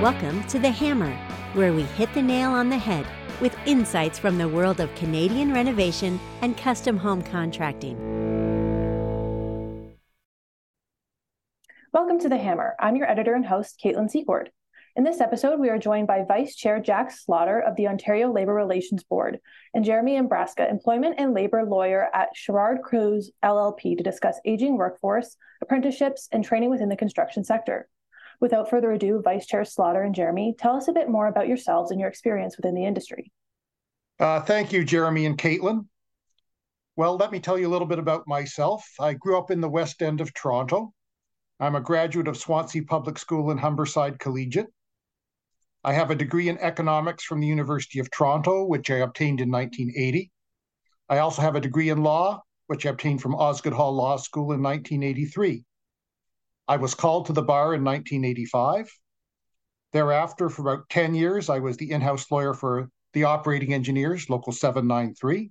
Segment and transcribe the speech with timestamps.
[0.00, 1.12] Welcome to The Hammer,
[1.54, 3.04] where we hit the nail on the head
[3.40, 7.96] with insights from the world of Canadian renovation and custom home contracting.
[11.92, 12.76] Welcome to The Hammer.
[12.78, 14.52] I'm your editor and host, Kaitlin Secord.
[14.94, 18.54] In this episode, we are joined by Vice Chair Jack Slaughter of the Ontario Labour
[18.54, 19.40] Relations Board
[19.74, 25.36] and Jeremy Ambraska, employment and labour lawyer at Sherrard Kuzz LLP, to discuss aging workforce,
[25.60, 27.88] apprenticeships, and training within the construction sector.
[28.40, 31.90] Without further ado, Vice Chair Slaughter and Jeremy, tell us a bit more about yourselves
[31.90, 33.32] and your experience within the industry.
[34.20, 35.86] Uh, thank you, Jeremy and Kaitlin.
[36.96, 38.84] Well, let me tell you a little bit about myself.
[38.98, 40.92] I grew up in the West End of Toronto.
[41.60, 44.66] I'm a graduate of Swansea Public School and Humberside Collegiate.
[45.84, 49.50] I have a degree in economics from the University of Toronto, which I obtained in
[49.50, 50.30] 1980.
[51.08, 54.52] I also have a degree in law, which I obtained from Osgoode Hall Law School
[54.52, 55.64] in 1983.
[56.68, 58.92] I was called to the bar in 1985.
[59.92, 64.28] Thereafter, for about 10 years, I was the in house lawyer for the operating engineers,
[64.28, 65.50] Local 793.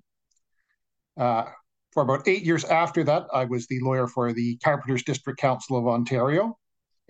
[1.18, 1.46] Uh,
[1.92, 5.78] for about eight years after that, I was the lawyer for the Carpenters District Council
[5.78, 6.56] of Ontario.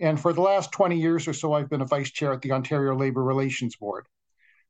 [0.00, 2.52] And for the last 20 years or so, I've been a vice chair at the
[2.52, 4.06] Ontario Labour Relations Board.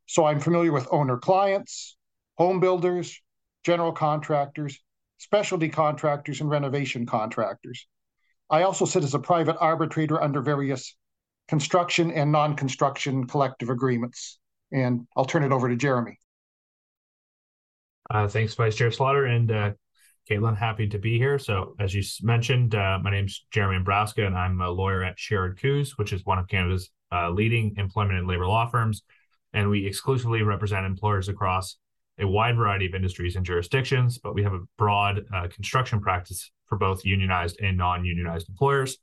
[0.07, 1.97] So I'm familiar with owner clients,
[2.37, 3.21] home builders,
[3.63, 4.81] general contractors,
[5.19, 7.87] specialty contractors, and renovation contractors.
[8.51, 10.95] I also sit as a private arbitrator under various
[11.49, 14.39] construction and non construction collective agreements.
[14.71, 16.19] And I'll turn it over to Jeremy.
[18.11, 19.27] Uh, thanks, Vice Chair Slaughter.
[19.27, 19.73] And uh,
[20.29, 21.39] Kaitlin, happy to be here.
[21.39, 25.59] So, as you mentioned, uh, my name's Jeremy Ambraska, and I'm a lawyer at Sherrard
[25.59, 29.03] Kuzz, which is one of Canada's uh, leading employment and labor law firms.
[29.55, 31.77] And we exclusively represent employers across
[32.19, 36.51] a wide variety of industries and jurisdictions, but we have a broad uh, construction practice
[36.67, 38.99] for both unionized and non unionized employers.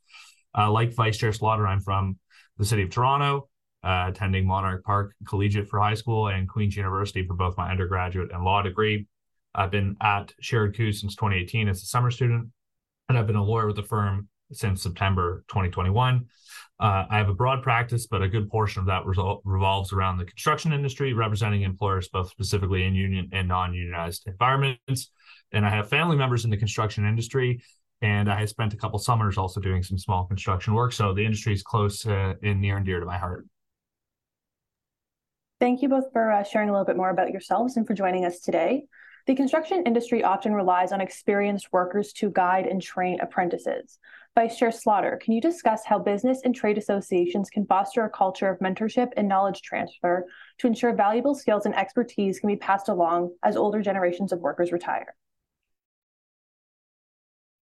[0.58, 2.18] Uh, like Vice Chair Slaughter, I'm from
[2.58, 3.50] the city of Toronto,
[3.84, 8.32] uh, attending Monarch Park Collegiate for high school and Queen's University for both my undergraduate
[8.32, 9.08] and law degree.
[9.54, 12.50] I've been at Sherrard Kuzz since 2018 as a summer student,
[13.08, 16.26] and I've been a lawyer with the firm since September 2021.
[16.78, 20.18] Uh, I have a broad practice, but a good portion of that resol- revolves around
[20.18, 25.12] the construction industry, representing employers both specifically in union and non unionized environments.
[25.54, 27.62] And I have family members in the construction industry,
[28.02, 30.92] and I have spent a couple summers also doing some small construction work.
[30.92, 33.46] So the industry is close uh, and near and dear to my heart.
[35.62, 38.26] Thank you both for uh, sharing a little bit more about yourselves and for joining
[38.26, 38.84] us today.
[39.28, 43.98] The construction industry often relies on experienced workers to guide and train apprentices.
[44.36, 48.50] Vice Chair Slaughter, can you discuss how business and trade associations can foster a culture
[48.50, 50.26] of mentorship and knowledge transfer
[50.58, 54.74] to ensure valuable skills and expertise can be passed along as older generations of workers
[54.74, 55.16] retire?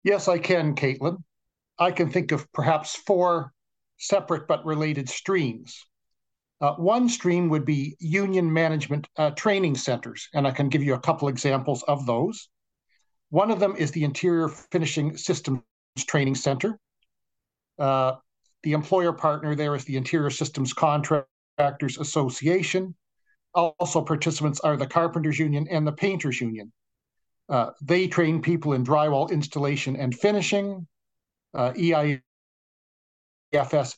[0.04, 1.24] Yes, I can, Kaitlin.
[1.80, 3.54] I can think of perhaps four
[3.96, 5.86] separate but related streams.
[6.60, 10.96] Uh, one stream would be union management uh, training centers, and I can give you
[10.96, 12.50] a couple examples of those.
[13.30, 15.62] One of them is the Interior Finishing Systems
[16.06, 16.80] Training Center.
[17.80, 18.16] Uh,
[18.64, 22.96] the employer partner there is the Interior Systems Contractors Association.
[23.54, 26.72] Also, participants are the Carpenters Union and the Painters Union.
[27.50, 30.86] Uh, they train people in drywall installation and finishing,
[31.54, 32.22] uh, EIFS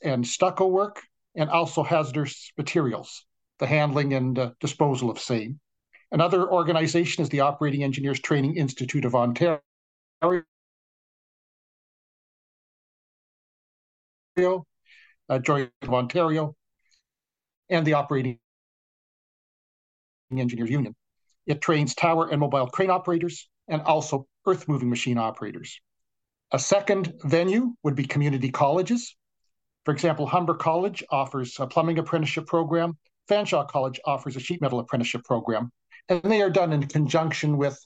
[0.03, 1.01] and stucco work,
[1.35, 3.25] and also hazardous materials,
[3.57, 5.59] the handling and uh, disposal of same.
[6.11, 9.61] Another organization is the Operating Engineers Training Institute of Ontario.
[14.47, 16.55] Uh, Joint of Ontario,
[17.69, 18.39] and the Operating
[20.35, 20.95] Engineers Union.
[21.45, 25.79] It trains tower and mobile crane operators and also earth moving machine operators.
[26.51, 29.15] A second venue would be community colleges,
[29.85, 32.97] for example, Humber College offers a plumbing apprenticeship program.
[33.29, 35.71] Fanshawe College offers a sheet metal apprenticeship program.
[36.09, 37.79] And they are done in conjunction with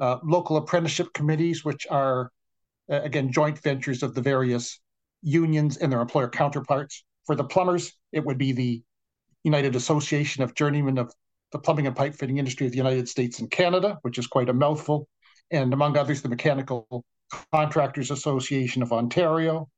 [0.00, 2.30] uh, local apprenticeship committees, which are,
[2.90, 4.80] uh, again, joint ventures of the various
[5.26, 7.04] unions and their employer counterparts.
[7.26, 8.82] For the plumbers, it would be the
[9.42, 11.12] United Association of Journeymen of
[11.52, 14.48] the Plumbing and Pipe Fitting Industry of the United States and Canada, which is quite
[14.48, 15.08] a mouthful,
[15.50, 17.04] and among others, the Mechanical
[17.52, 19.68] Contractors Association of Ontario,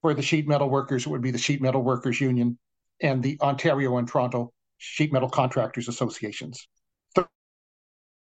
[0.00, 2.58] for the sheet metal workers, it would be the Sheet Metal Workers Union
[3.02, 6.68] and the Ontario and Toronto Sheet Metal Contractors Associations.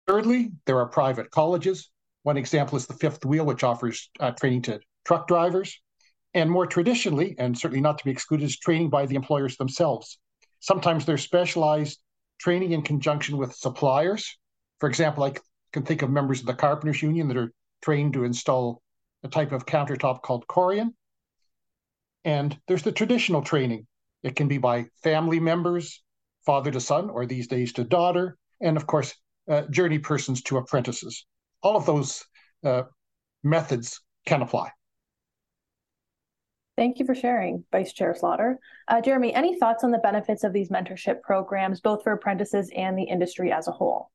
[0.07, 1.89] Thirdly, there are private colleges.
[2.23, 5.80] One example is the Fifth Wheel, which offers uh, training to truck drivers.
[6.33, 10.19] And more traditionally, and certainly not to be excluded, is training by the employers themselves.
[10.59, 12.00] Sometimes there's specialized
[12.39, 14.38] training in conjunction with suppliers.
[14.79, 15.33] For example, I
[15.71, 18.81] can think of members of the Carpenters Union that are trained to install
[19.24, 20.94] a type of countertop called Corian.
[22.24, 23.88] And there's the traditional training
[24.23, 26.03] It can be by family members,
[26.45, 29.15] father to son, or these days to daughter, and of course,
[29.50, 31.25] uh, journey persons to apprentices.
[31.62, 32.25] All of those
[32.63, 32.83] uh,
[33.44, 34.71] methods can apply.
[36.77, 38.59] Thank you for sharing, Vice Chair Slaughter.
[38.88, 42.95] Uh, Jeremy, any thoughts on the benefits of these mentorship programs, both for apprentices and
[42.95, 44.12] the industry as a whole?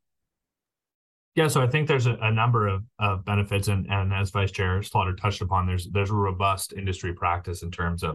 [1.35, 4.53] Yeah, so I think there's a, a number of, of benefits, and, and as Vice
[4.53, 8.14] Chair Slaughter touched upon, there's there's a robust industry practice in terms of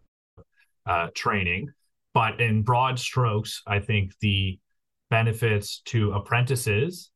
[0.85, 1.69] uh, training.
[2.13, 4.59] But in broad strokes, I think the
[5.09, 7.11] benefits to apprentices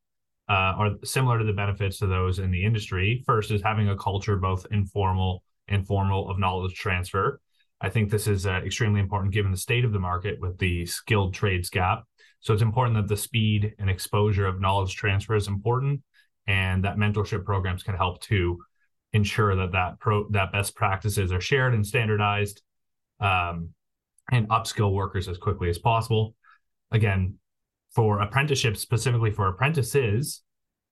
[0.48, 3.22] uh, are similar to the benefits to those in the industry.
[3.24, 7.40] First is having a culture, both informal and formal, of knowledge transfer.
[7.80, 10.86] I think this is uh, extremely important given the state of the market with the
[10.86, 12.04] skilled trades gap.
[12.40, 16.02] So it's important that the speed and exposure of knowledge transfer is important,
[16.46, 18.62] and that mentorship programs can help to
[19.12, 22.62] ensure that that pro that best practices are shared and standardized,
[23.20, 23.70] um,
[24.30, 26.34] and upskill workers as quickly as possible.
[26.90, 27.38] Again,
[27.94, 30.42] for apprenticeships, specifically for apprentices,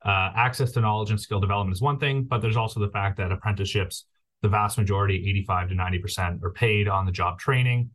[0.04, 3.16] uh, access to knowledge and skill development is one thing, but there's also the fact
[3.18, 4.06] that apprenticeships,
[4.42, 7.90] the vast majority, 85 to 90%, are paid on the job training.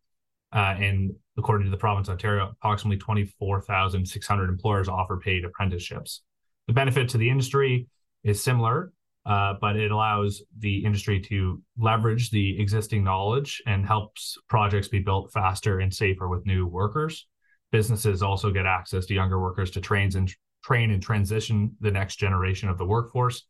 [0.53, 6.21] Uh, and according to the province of Ontario, approximately 24,600 employers offer paid apprenticeships.
[6.67, 7.87] The benefit to the industry
[8.23, 8.91] is similar,
[9.25, 14.99] uh, but it allows the industry to leverage the existing knowledge and helps projects be
[14.99, 17.27] built faster and safer with new workers.
[17.71, 20.31] Businesses also get access to younger workers to train and
[20.63, 23.45] train and transition the next generation of the workforce,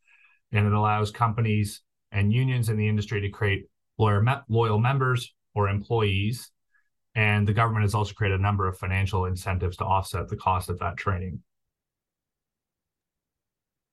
[0.52, 3.66] and it allows companies and unions in the industry to create
[3.98, 6.52] loyal, loyal members or employees
[7.16, 10.70] and the government has also created a number of financial incentives to offset the cost
[10.70, 11.42] of that training.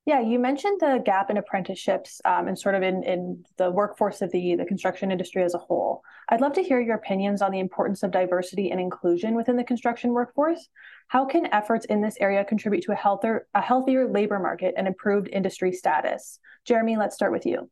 [0.05, 4.21] Yeah, you mentioned the gap in apprenticeships um, and sort of in, in the workforce
[4.21, 6.03] of the, the construction industry as a whole.
[6.29, 9.63] I'd love to hear your opinions on the importance of diversity and inclusion within the
[9.63, 10.69] construction workforce.
[11.07, 14.89] How can efforts in this area contribute to a healthier, a healthier labor market and
[14.89, 16.41] improved industry status?
[16.65, 17.71] Jeremy, let's start with you.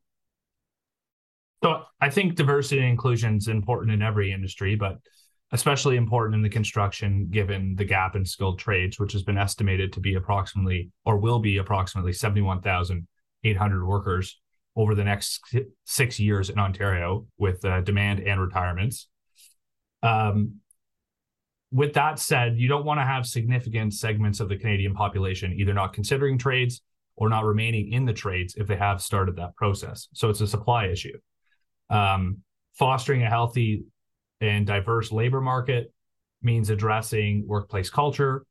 [1.62, 4.98] So I think diversity and inclusion is important in every industry, but
[5.52, 9.92] especially important in the construction given the gap in skilled trades, which has been estimated
[9.92, 14.40] to be approximately or will be approximately 71,800 workers
[14.76, 15.40] over the next
[15.84, 19.08] six years in Ontario with uh, demand and retirements.
[20.02, 20.60] Um,
[21.72, 25.74] with that said, you don't want to have significant segments of the Canadian population either
[25.74, 26.80] not considering trades
[27.16, 30.08] or not remaining in the trades if they have started that process.
[30.14, 31.18] So it's a supply issue.
[31.90, 32.38] Um,
[32.74, 33.84] fostering a healthy
[34.40, 35.92] and diverse labor market
[36.40, 38.46] means addressing workplace culture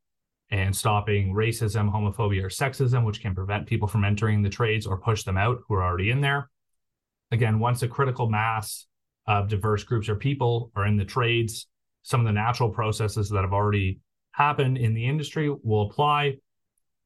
[0.52, 5.00] and stopping racism, homophobia, or sexism, which can prevent people from entering the trades or
[5.00, 6.50] push them out who are already in there.
[7.32, 8.88] Again, once a critical mass
[9.28, 11.68] of diverse groups or people are in the trades,
[12.02, 14.00] some of the natural processes that have already
[14.32, 16.38] happened in the industry will apply.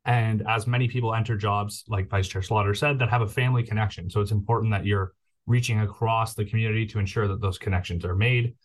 [0.05, 3.63] And as many people enter jobs, like Vice Chair Slaughter said, that have a family
[3.63, 4.09] connection.
[4.09, 5.13] So it's important that you're
[5.45, 8.55] reaching across the community to ensure that those connections are made.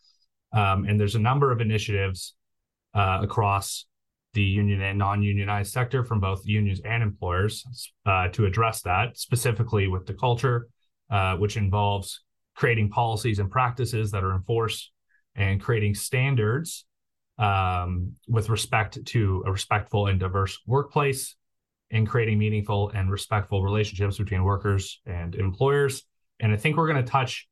[0.53, 2.35] Um, and there's a number of initiatives
[2.95, 3.87] uh, across
[4.35, 7.65] the union and non-unionized sector from both unions and employers
[8.07, 10.69] uh, to address that, specifically with the culture,
[11.11, 12.23] uh, which involves
[12.55, 14.91] creating policies and practices that are enforced
[15.35, 16.85] and creating standards
[17.39, 21.37] um, with respect to a respectful and diverse workplace
[21.91, 26.05] and creating meaningful and respectful relationships between workers and employers.
[26.41, 27.49] And I think we're going to touch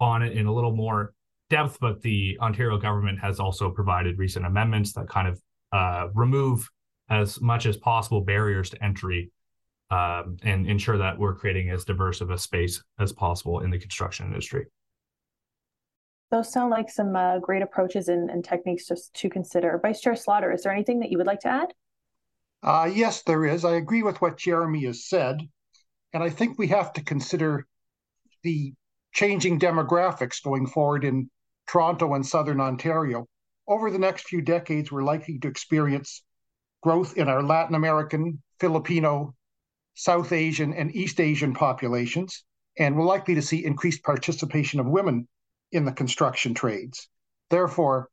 [0.00, 1.14] on it in a little more
[1.48, 5.40] depth, but the Ontario government has also provided recent amendments that kind of
[5.72, 6.68] uh, remove
[7.08, 9.30] as much as possible barriers to entry
[9.90, 13.78] um, and ensure that we're creating as diverse of a space as possible in the
[13.78, 14.66] construction industry.
[16.32, 19.78] Those sound like some uh, great approaches and, and, techniques just to consider.
[19.80, 21.72] Vice Chair Slaughter, is there anything that you would like to add?
[22.64, 23.64] Uh, yes, there is.
[23.64, 25.40] I agree with what Jeremy has said.
[26.12, 27.66] And I think we have to consider
[28.42, 28.72] the
[29.12, 31.30] changing demographics going forward in
[31.68, 33.26] Toronto and Southern Ontario.
[33.68, 36.22] Over the next few decades, we're likely to experience
[36.82, 39.34] growth in our Latin American, Filipino,
[39.94, 42.44] South Asian, and East Asian populations,
[42.78, 45.26] and we're likely to see increased participation of women
[45.72, 47.08] in the construction trades.
[47.50, 48.08] Therefore,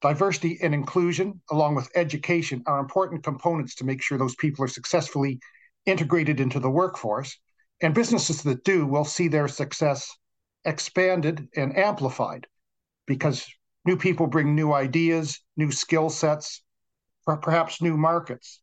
[0.00, 4.68] diversity and inclusion, along with education, are important components to make sure those people are
[4.68, 5.40] successfully
[5.86, 7.38] integrated into the workforce.
[7.82, 10.14] And businesses that do will see their success
[10.64, 12.46] expanded and amplified
[13.06, 13.46] because
[13.84, 16.62] new people bring new ideas, new skill sets,
[17.24, 18.60] perhaps new markets.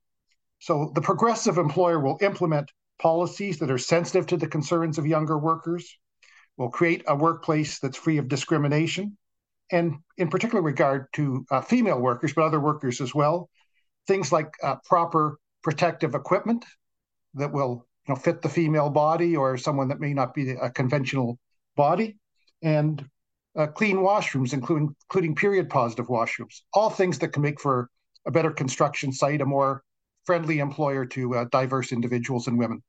[0.60, 5.38] So the progressive employer will implement policies that are sensitive to the concerns of younger
[5.38, 5.98] workers,
[6.58, 9.18] will create a workplace that's free of discrimination,
[9.72, 13.50] and in particular regard to uh, female workers, but other workers as well.
[14.08, 16.66] Things like uh, proper protective equipment
[17.36, 21.40] that will know, fit the female body or someone that may not be a conventional
[21.76, 22.18] body,
[22.62, 23.06] and
[23.58, 26.62] uh, clean washrooms, including including period positive washrooms.
[26.74, 27.90] All things that can make for
[28.26, 29.84] a better construction site, a more
[30.26, 32.82] friendly employer to uh, diverse individuals and women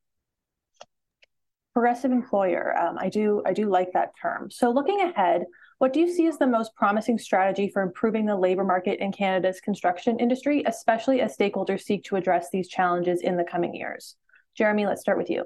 [1.79, 2.77] progressive employer.
[2.77, 4.51] Um, I do I do like that term.
[4.51, 5.45] So looking ahead,
[5.77, 9.13] what do you see as the most promising strategy for improving the labor market in
[9.13, 14.17] Canada's construction industry, especially as stakeholders seek to address these challenges in the coming years?
[14.59, 15.45] Jeremy, let's start with you.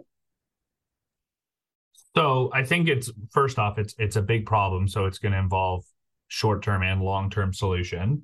[2.15, 4.88] So I think it's first off, it's it's a big problem.
[4.88, 5.84] So it's going to involve
[6.29, 8.24] short term and long term solution.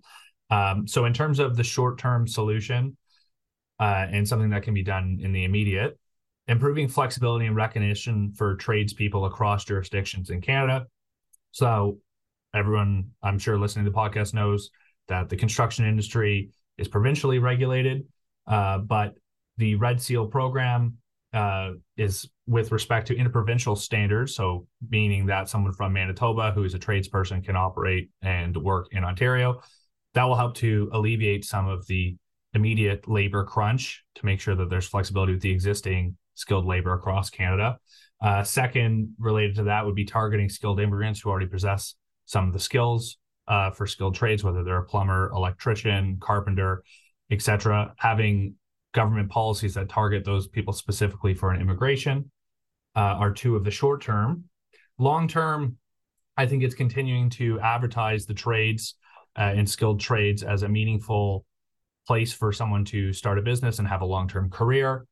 [0.49, 2.97] Um, so in terms of the short term solution
[3.79, 5.99] uh, and something that can be done in the immediate,
[6.47, 10.87] improving flexibility and recognition for tradespeople across jurisdictions in Canada.
[11.51, 11.99] So,
[12.51, 14.71] everyone, I'm sure listening to the podcast knows
[15.07, 18.07] that the construction industry is provincially regulated,
[18.47, 19.13] uh, but
[19.59, 20.95] the Red Seal program
[21.33, 24.33] uh, is with respect to interprovincial standards.
[24.33, 29.03] So, meaning that someone from Manitoba who is a tradesperson can operate and work in
[29.03, 29.61] Ontario.
[30.15, 32.15] That will help to alleviate some of the
[32.53, 37.29] immediate labor crunch to make sure that there's flexibility with the existing skilled labor across
[37.29, 37.77] Canada.
[38.21, 42.53] Uh, second, related to that, would be targeting skilled immigrants who already possess some of
[42.53, 46.83] the skills uh, for skilled trades, whether they're a plumber, electrician, carpenter,
[47.29, 47.93] etc.
[47.97, 48.55] Having
[48.93, 52.31] government policies that target those people specifically for an immigration
[52.95, 54.45] uh, are two of the short term.
[54.97, 55.77] Long term,
[56.37, 58.95] I think it's continuing to advertise the trades
[59.37, 61.45] uh, and skilled trades as a meaningful
[62.07, 65.05] place for someone to start a business and have a long term career.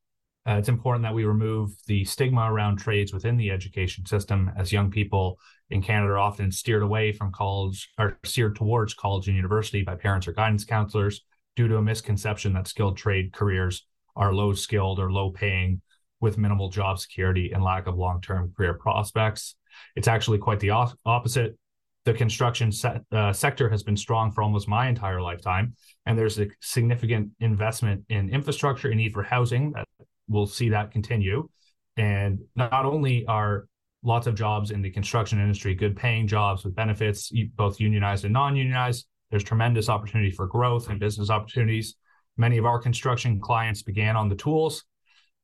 [0.48, 4.72] Uh, it's important that we remove the stigma around trades within the education system, as
[4.72, 5.38] young people
[5.70, 9.94] in Canada are often steered away from college or steered towards college and university by
[9.94, 11.22] parents or guidance counselors
[11.58, 13.86] due to a misconception that skilled trade careers
[14.16, 15.82] are low skilled or low paying
[16.22, 19.56] with minimal job security and lack of long term career prospects.
[19.96, 21.58] It's actually quite the opposite.
[22.06, 25.74] The construction se- uh, sector has been strong for almost my entire lifetime,
[26.06, 29.88] and there's a significant investment in infrastructure and need for housing that
[30.30, 31.50] we'll see that continue.
[31.98, 33.66] And not only are
[34.04, 38.34] lots of jobs in the construction industry good paying jobs with benefits, both unionized and
[38.34, 41.96] non unionized, there's tremendous opportunity for growth and business opportunities.
[42.38, 44.84] Many of our construction clients began on the tools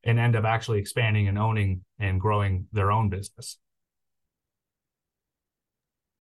[0.04, 3.58] and end up actually expanding and owning and growing their own business.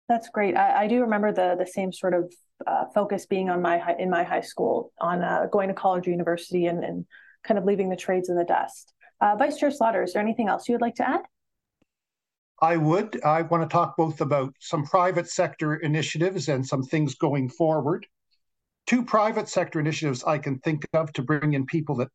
[0.07, 0.55] That's great.
[0.55, 2.31] I, I do remember the the same sort of
[2.65, 6.07] uh, focus being on my high, in my high school on uh, going to college
[6.07, 7.05] or university and, and
[7.43, 8.93] kind of leaving the trades in the dust.
[9.19, 11.21] Uh, Vice Chair Slaughter, is there anything else you would like to add?
[12.61, 13.21] I would.
[13.23, 18.07] I want to talk both about some private sector initiatives and some things going forward.
[18.87, 22.09] Two private sector initiatives I can think of to bring in people that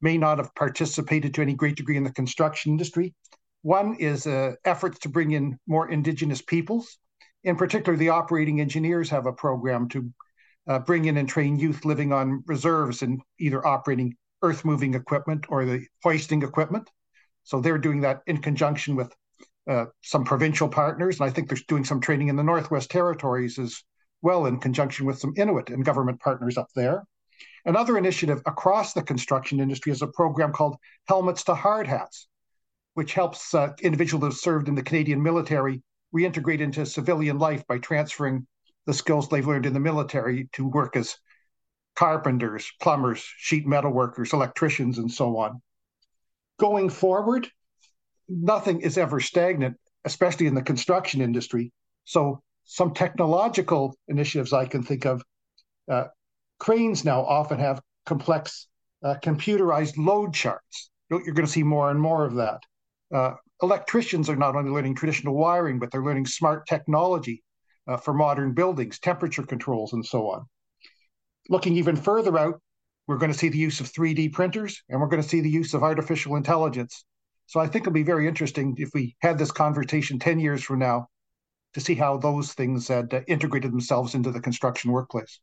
[0.00, 3.14] may not have participated to any great degree in the construction industry.
[3.62, 6.98] One is uh, efforts to bring in more Indigenous peoples.
[7.44, 10.12] In particular, the operating engineers have a program to
[10.68, 15.46] uh, bring in and train youth living on reserves and either operating earth moving equipment
[15.48, 16.90] or the hoisting equipment.
[17.44, 19.14] So they're doing that in conjunction with
[19.68, 21.20] uh, some provincial partners.
[21.20, 23.82] And I think they're doing some training in the Northwest Territories as
[24.22, 27.04] well, in conjunction with some Inuit and government partners up there.
[27.64, 30.76] Another initiative across the construction industry is a program called
[31.08, 32.28] Helmets to Hard Hats,
[32.94, 35.82] which helps uh, individuals who have served in the Canadian military
[36.14, 38.46] reintegrate into civilian life by transferring
[38.86, 41.16] the skills they've learned in the military to work as
[41.96, 45.60] carpenters, plumbers, sheet metal workers, electricians, and so on.
[46.58, 47.48] Going forward,
[48.28, 51.72] nothing is ever stagnant, especially in the construction industry.
[52.04, 55.22] So, some technological initiatives I can think of.
[55.88, 56.06] Uh,
[56.58, 58.66] cranes now often have complex
[59.04, 60.90] uh, computerized load charts.
[61.10, 62.60] You're going to see more and more of that.
[63.14, 67.44] Uh, electricians are not only learning traditional wiring, but they're learning smart technology
[67.86, 70.46] uh, for modern buildings, temperature controls, and so on
[71.48, 72.60] looking even further out,
[73.06, 75.50] we're going to see the use of 3D printers and we're going to see the
[75.50, 77.04] use of artificial intelligence.
[77.46, 80.80] So I think it'll be very interesting if we had this conversation 10 years from
[80.80, 81.08] now
[81.74, 85.40] to see how those things had uh, integrated themselves into the construction workplace.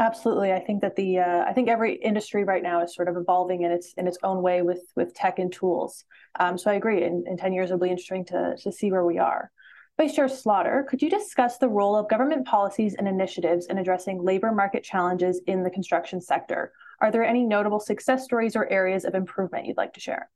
[0.00, 3.16] Absolutely, I think that the uh, I think every industry right now is sort of
[3.16, 6.04] evolving in its in its own way with with tech and tools.
[6.38, 7.02] Um, so I agree.
[7.02, 9.50] In, in ten years, it'll be interesting to to see where we are.
[9.96, 14.22] Vice Chair Slaughter, could you discuss the role of government policies and initiatives in addressing
[14.22, 16.72] labor market challenges in the construction sector?
[17.00, 20.30] Are there any notable success stories or areas of improvement you'd like to share?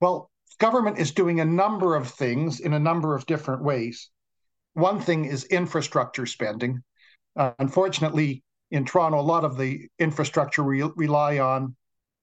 [0.00, 4.10] Well, government is doing a number of things in a number of different ways.
[4.74, 6.82] One thing is infrastructure spending.
[7.34, 11.74] Uh, unfortunately, in Toronto, a lot of the infrastructure re- rely on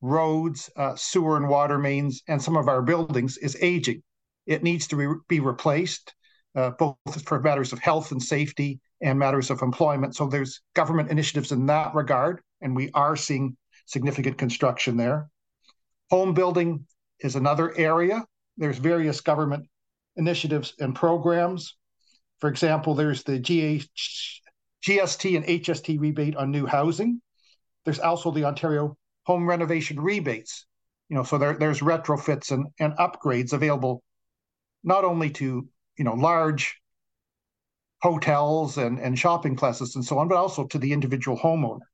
[0.02, 4.04] roads, uh, sewer and water mains, and some of our buildings is aging.
[4.46, 6.14] It needs to re- be replaced,
[6.56, 10.16] uh, both for matters of health and safety and matters of employment.
[10.16, 15.30] So there's government initiatives in that regard, and we are seeing significant construction there.
[16.12, 16.86] Home building
[17.20, 18.25] is another area.
[18.58, 19.68] There's various government
[20.16, 21.75] initiatives and programs.
[22.40, 23.88] For example, there's the GH,
[24.86, 27.22] GST and HST rebate on new housing.
[27.84, 30.66] There's also the Ontario home renovation rebates.
[31.10, 34.04] You know, so there, there's retrofits and, and upgrades available
[34.84, 36.80] not only to you know large
[38.02, 41.86] hotels and, and shopping plazas and so on, but also to the individual homeowner.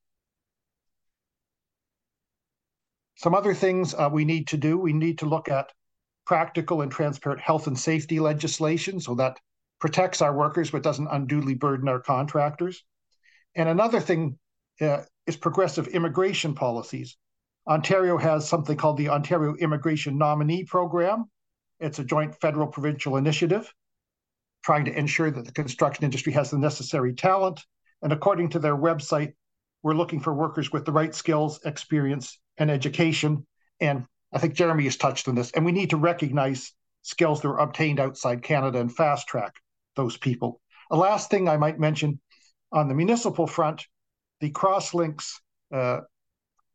[3.16, 5.72] Some other things uh, we need to do, we need to look at
[6.26, 9.40] practical and transparent health and safety legislation so that
[9.80, 12.84] protects our workers but doesn't unduly burden our contractors.
[13.56, 14.38] And another thing
[14.80, 17.18] uh, is progressive immigration policies.
[17.68, 21.26] Ontario has something called the Ontario Immigration Nominee Program.
[21.80, 23.72] It's a joint federal provincial initiative
[24.64, 27.66] trying to ensure that the construction industry has the necessary talent.
[28.02, 29.34] And according to their website,
[29.84, 33.46] we're looking for workers with the right skills, experience, and education.
[33.80, 35.52] And I think Jeremy has touched on this.
[35.52, 39.56] And we need to recognize skills that are obtained outside Canada and fast track
[39.96, 40.62] those people.
[40.92, 42.20] A last thing I might mention
[42.72, 43.86] on the municipal front,
[44.40, 45.34] the Crosslinx
[45.74, 46.02] uh,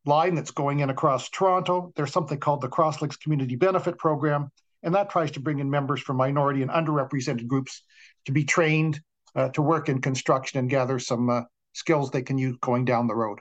[0.05, 4.51] line that's going in across Toronto, there's something called the Crosslinx Community Benefit Program,
[4.87, 7.83] and that tries to bring in members from minority and underrepresented groups
[8.25, 9.01] to be trained
[9.35, 13.09] uh, to work in construction and gather some uh, skills they can use going down
[13.09, 13.41] the road.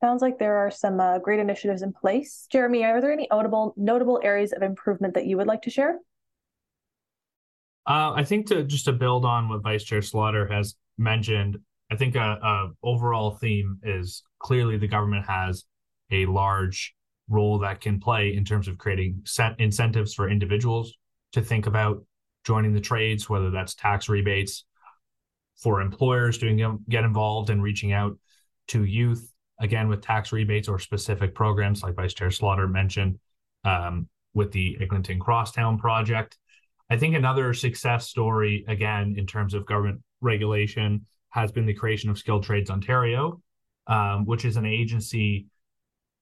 [0.00, 2.48] Sounds like there are some uh, great initiatives in place.
[2.50, 5.98] Jeremy, are there any notable notable areas of improvement that you would like to share?
[7.86, 11.58] Uh, I think to just to build on what Vice Chair Slaughter has mentioned,
[11.90, 15.64] I think a, a overall theme is clearly the government has
[16.10, 16.94] a large
[17.28, 20.94] role that can play in terms of creating set incentives for individuals
[21.32, 22.04] to think about
[22.44, 24.64] joining the trades, whether that's tax rebates
[25.56, 28.18] for employers to get involved and reaching out
[28.68, 33.18] to youth again with tax rebates or specific programs like Vice Chair Slaughter mentioned
[33.64, 36.36] um, with the Eglinton Crosstown project.
[36.90, 42.10] I think another success story, again, in terms of government regulation, has been the creation
[42.10, 43.42] of Skilled Trades Ontario,
[43.86, 45.46] um, which is an agency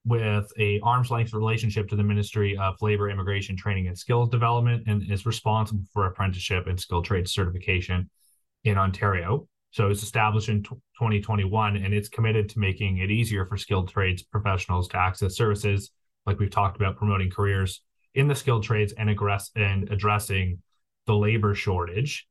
[0.04, 4.82] with a arm's length relationship to the Ministry of Labor, Immigration, Training, and Skills Development,
[4.86, 8.10] and is responsible for apprenticeship and skilled trades certification
[8.64, 9.48] in Ontario.
[9.70, 13.88] So it's established in t- 2021, and it's committed to making it easier for skilled
[13.88, 15.90] trades professionals to access services,
[16.26, 17.80] like we've talked about, promoting careers
[18.14, 20.62] in the skilled trades and aggress and addressing
[21.06, 22.26] the labor shortage.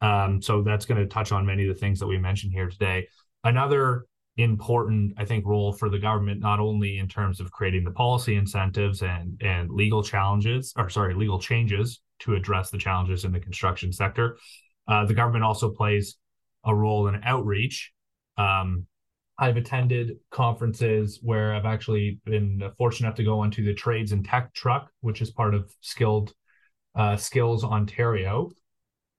[0.00, 2.68] Um, so that's going to touch on many of the things that we mentioned here
[2.68, 3.08] today.
[3.42, 4.04] Another
[4.36, 8.34] important, I think, role for the government, not only in terms of creating the policy
[8.36, 13.40] incentives and and legal challenges, or sorry, legal changes to address the challenges in the
[13.40, 14.38] construction sector.
[14.88, 16.16] Uh, the government also plays
[16.64, 17.92] a role in outreach.
[18.36, 18.86] Um,
[19.38, 24.24] I've attended conferences where I've actually been fortunate enough to go onto the Trades and
[24.24, 26.32] Tech Truck, which is part of Skilled
[26.94, 28.50] uh, Skills Ontario,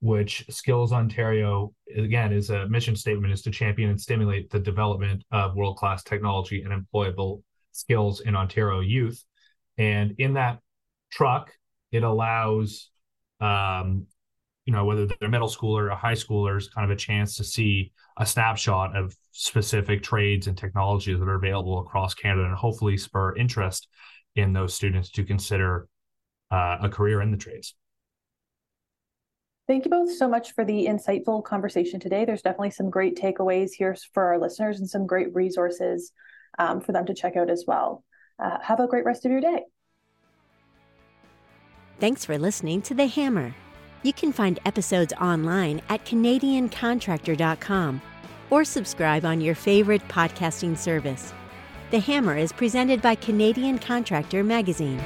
[0.02, 5.24] which Skills Ontario again is a mission statement is to champion and stimulate the development
[5.32, 9.24] of world class technology and employable skills in Ontario youth.
[9.78, 10.60] And in that
[11.12, 11.52] truck,
[11.92, 12.90] it allows
[13.40, 14.08] um,
[14.66, 17.92] you know, whether they're middle schooler or high schoolers, kind of a chance to see
[18.18, 23.36] a snapshot of specific trades and technologies that are available across Canada and hopefully spur
[23.36, 23.88] interest
[24.36, 25.88] in those students to consider
[26.52, 27.76] uh, a career in the trades.
[29.68, 32.24] Thank you both so much for the insightful conversation today.
[32.24, 36.12] There's definitely some great takeaways here for our listeners and some great resources
[36.60, 38.04] um, for them to check out as well.
[38.38, 39.64] Uh, have a great rest of your day.
[42.00, 43.56] Thanks for listening to The Hammer.
[44.04, 48.02] You can find episodes online at CanadianContractor.com
[48.52, 51.34] or subscribe on your favorite podcasting service.
[51.90, 55.02] The Hammer is presented by Canadian Contractor Magazine.